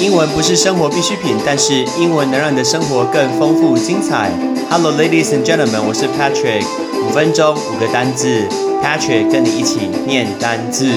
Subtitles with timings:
[0.00, 4.30] 英文不是生活必需品，但是英文能让你的生活更丰富精彩。
[4.70, 6.64] Hello, ladies and gentlemen，我是 Patrick。
[7.04, 8.46] 五分钟五个单字
[8.80, 10.88] ，Patrick 跟你一起念单字。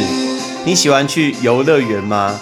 [0.65, 2.39] 你喜欢去游乐园吗？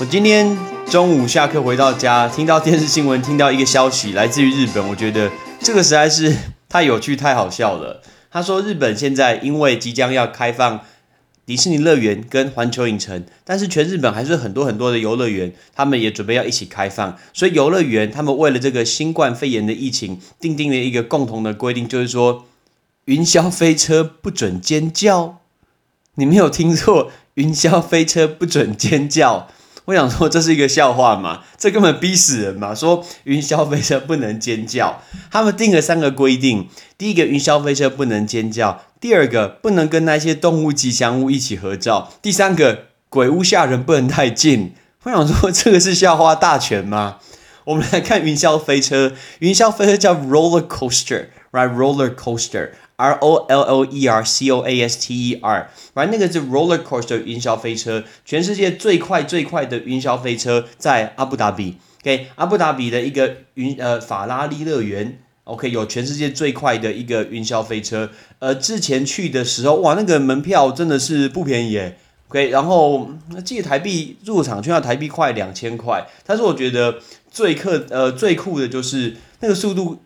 [0.00, 5.30] 我今天中午下课回到家，听到电视新闻，听到一个消息，来自于日本，我觉得
[5.60, 6.34] 这个实在是
[6.68, 8.02] 太有趣、太好笑了。
[8.32, 10.80] 他说，日本现在因为即将要开放。
[11.50, 17.18] 迪士尼乐园跟环球影城，但是全日本还是很多很多的游乐园，他们也准备要一起开放。
[17.32, 22.46] 所以游乐园他们为了这个新冠肺炎的疫情，定定了一个共同的规定，就是说
[23.06, 25.40] 云霄飞车不准尖叫。
[26.14, 29.48] 你没有听错，云霄飞车不准尖叫。
[29.90, 31.40] 我想说这是一个笑话嘛？
[31.58, 32.72] 这根本逼死人嘛！
[32.72, 44.74] 说云霄飞车不能尖叫，他们定了三个规定：第一个，云霄飞车不能尖叫；第二个，不能跟那些动物吉祥物一起合照；第三个，鬼屋吓人不能太近。
[45.02, 47.16] 我想说这个是笑话大全吗？
[47.64, 52.70] 我们来看云霄飞车，云霄飞车叫 roller coaster，right？roller coaster。
[53.00, 61.78] R O L L E R C O A S T E R，反正那个是 roller coaster 云霄飞车，全世界最快最快的云霄飞车在阿布达比。
[62.02, 68.10] OK，阿布达比的一个云呃法拉利乐园，OK 有全世界最快的一个云霄飞车。
[68.38, 71.96] 呃，之前去的时候，哇，那个门票真的是不便宜耶。
[72.28, 73.08] OK，然后
[73.42, 77.00] 记得台币入场券要台币快两千块，但是我觉得
[77.30, 80.02] 最克呃最酷的就是那个速度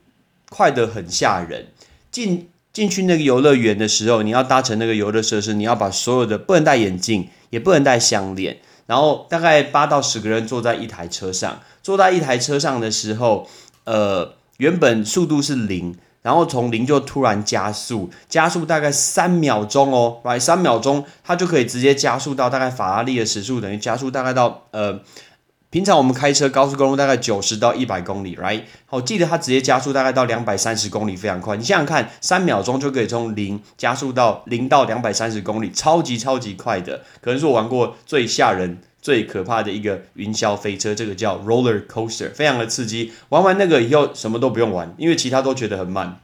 [0.49, 1.67] 快得很吓人，
[2.13, 2.49] 进。
[2.75, 13.49] 进去那个游乐园的时候，你要搭乘那个游乐设施，你要把所有的不能戴眼镜，也不能戴项链，然后大概八到十个人坐在一台车上，坐在一台车上的时候，
[13.85, 25.01] 呃，原本速度是零，然后从零就突然加速，加速大概三秒钟哦来三秒钟它就可以直接加速到大概法拉利的时速等于加速大概到呃。
[25.75, 28.61] 平常我们开车高速公路大概九十到一百公里，right？
[28.87, 31.57] 好，记得它直接加速大概到两百三十公里，非常快。
[31.57, 43.13] 你想想看，三秒钟就可以从零加速到零到两百三十公里，超级超级快的，可能是我玩过最吓人、最可怕的一个云霄飞车，这个叫 roller coaster，非常的刺激。
[43.31, 46.21] 玩完那个以后什么都不用玩，因为其他都觉得很慢。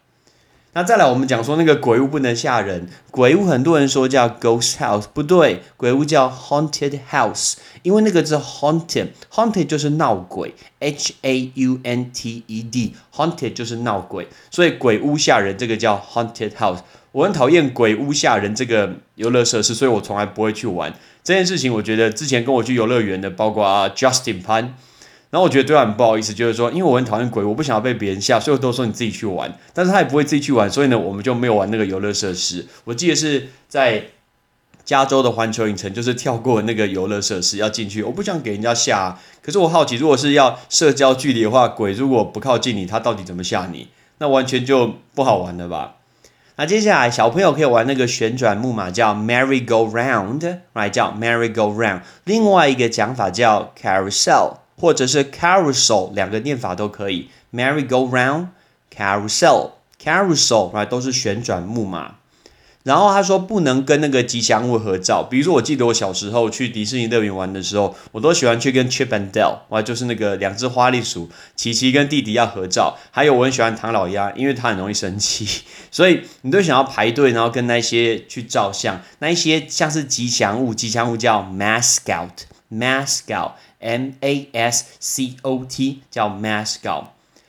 [0.72, 2.88] 那再来，我们讲说那个鬼屋不能吓人。
[3.10, 16.78] 鬼屋很多人说叫 ghost house，不对，鬼屋叫 haunted house，因为那个字 haunted，haunted 就是闹鬼，h a u n t e d，haunted 就是闹鬼，所以鬼屋吓人，这个叫 haunted house。
[17.10, 20.94] 我很讨厌鬼屋吓人这个游乐设施，所以我从来不会去玩
[21.24, 21.74] 这件事情。
[21.74, 24.68] 我觉得之前跟我去游乐园的，包括 Justin Pan。
[25.30, 29.56] 然后我觉得对他很不好意思，就是说，因为我很讨厌鬼，我不想要被别人吓，所以我都说你自己去玩。
[29.72, 32.66] 但是他也不会自己去玩，所以呢，我们就没有玩那个游乐设施。
[32.82, 34.06] 我记得是在
[34.84, 39.16] 加州的环球影城，就是跳过那个游乐设施要进去，我不想给人家吓。
[39.40, 43.86] 可是我好奇，如果是要社交距离的话，鬼如果不靠近你，他到底怎么吓你？
[44.18, 45.94] 那完全就不好玩了吧？
[46.56, 50.90] 那接下来小朋友可以玩那个旋转木马，叫 merry go round，right？
[50.90, 52.00] 叫 merry go round。
[52.24, 54.56] 另外一个讲法叫 carousel。
[54.80, 58.46] 或者是 carousel 两个念法都可以，merry go round
[58.96, 62.14] carousel carousel，right 都是旋转木马。
[62.82, 72.96] 然后他说不能跟那个吉祥物合照，比如说我记得我小时候去迪士尼乐园玩的时候，我都喜欢去跟 Chip and Dale，哇，就是那个两只花栗鼠，琪琪跟弟弟要合照。
[73.10, 75.46] 还有我很喜欢唐老鸭，因为他很容易生气，
[75.92, 79.02] 所以你都想要排队，然后跟那些去照相。
[79.18, 82.30] 那一些像是吉祥物，吉祥物叫 mascot
[82.72, 83.52] mascot。
[83.80, 87.08] M A S C O T 叫 mascot。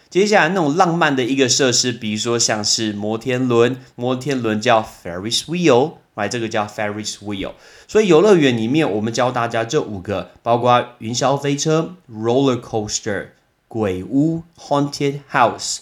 [0.10, 7.54] 接下来那种浪漫的一个设施，比如说像是摩天轮，摩天轮叫 Ferris wheel，来这个叫 Ferris wheel。
[7.88, 13.28] 所以游乐园里面，我们教大家这五个，包括云霄飞车 roller coaster、
[13.70, 15.80] 鬼屋 haunted house、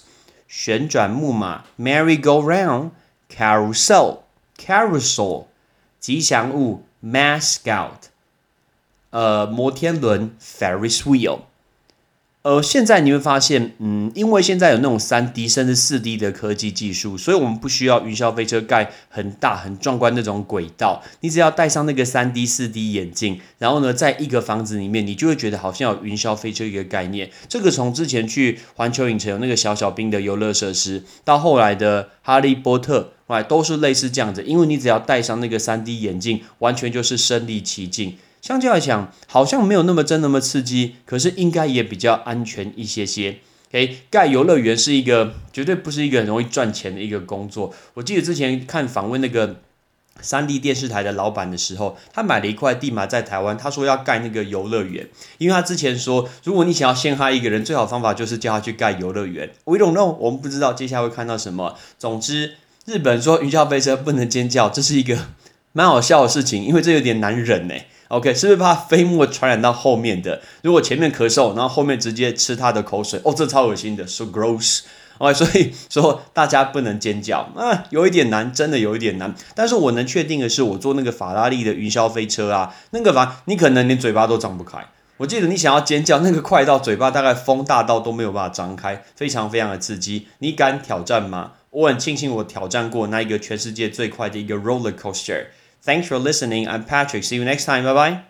[0.48, 2.92] 旋转木马 merry go round、
[3.36, 4.20] carousel
[4.58, 5.46] carousel、
[6.00, 8.10] 吉祥物 mascot。
[9.12, 11.40] 呃，摩天轮 Ferris wheel，
[12.44, 27.32] 呃，现在你会发现，嗯，因为现在有那种三 D 甚至四 D 的科技技术，所以我们不需要云霄飞车盖很大很壮观那种轨道，你只要戴上那个三 D 四 D 眼镜，然后呢，在一个房子里面，你就会觉得好像有云霄飞车一个概念。
[27.48, 38.16] 这个从之前去环球影城有那个小小兵的游乐设施，到后来的哈利波特，哎，都是类似这样子，因为你只要戴上那个三 D 眼镜，完全就是身临其境。
[38.42, 43.40] 相较来讲，好像没有那么真那么刺激，可是应该也比较安全一些些。
[43.70, 47.74] OK，盖游乐园是一个绝对不是一个很容易赚钱的一个工作。
[47.94, 49.58] 我记得之前看访问那个
[50.22, 55.08] 三立电视台的老板的时候，他买了一块地嘛，在台湾，他说要盖那个游乐园，
[55.38, 59.52] 因为他之前说，如果你想要陷害一个人，最好方法就是叫他去盖游乐园。
[59.66, 61.76] We don't know，我们不知道接下来会看到什么。
[62.00, 65.16] 总之，日本说云霄飞车不能尖叫，这是一个
[65.72, 67.76] 蛮好笑的事情，因为这有点难忍呢。
[68.08, 70.42] OK，是不是怕飞沫传染到后面的？
[70.64, 74.82] 如果前面咳嗽，然后后面直接吃他的口水，哦，这超恶心的，so gross。
[75.20, 79.36] 哦，所以说大家不能尖叫啊，有一点难，真的有一点难。
[79.54, 84.80] 但是我能确定的是，我坐那个法拉利的云霄飞车啊，那个法你可能连嘴巴都张不开。
[85.18, 90.28] 我记得你想要尖叫，那个快到嘴巴大概风大到都没有办法张开，非常非常的刺激。
[90.40, 91.52] 你敢挑战吗？
[91.72, 95.48] 我很庆幸我挑战过那一个全世界最快的一个 roller coaster。
[95.82, 96.68] Thanks for listening.
[96.68, 97.24] I'm Patrick.
[97.24, 97.84] See you next time.
[97.84, 98.24] Bye bye.